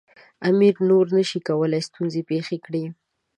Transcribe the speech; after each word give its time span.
امیر 0.49 0.75
نور 0.89 1.05
نه 1.17 1.23
شي 1.29 1.39
کولای 1.47 1.81
ستونزې 1.89 2.21
پېښې 2.29 2.57
کړي. 2.65 2.83